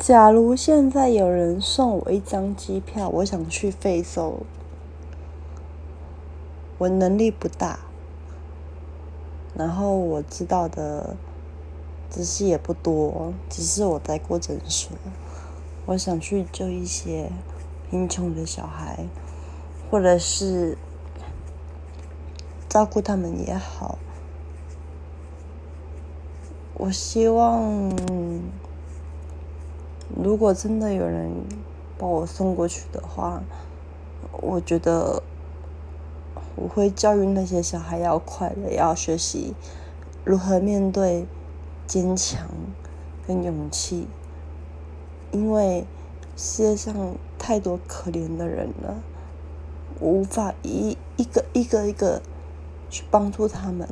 [0.00, 4.38] 假如现在有人送我一张机票，我想去非洲，
[6.78, 7.80] 我能力不大，
[9.54, 11.14] 然后我知道的
[12.08, 14.96] 知识也不多，只是我在过诊所，
[15.84, 17.30] 我想去救一些
[17.90, 19.04] 贫穷的小孩，
[19.90, 20.78] 或者是
[22.70, 23.98] 照顾他们也好。
[26.72, 27.92] 我希望，
[30.16, 31.30] 如果真的有人
[31.98, 33.42] 把我送过去的话，
[34.40, 35.22] 我觉得
[36.56, 39.54] 我会教育那些小孩要快乐，要学习
[40.24, 41.26] 如何面对
[41.86, 42.48] 坚强
[43.26, 44.08] 跟勇气，
[45.30, 45.86] 因为
[46.36, 48.96] 世界上太多可怜的人了，
[50.00, 52.22] 我无法一一个一个一个
[52.88, 53.88] 去帮助他们。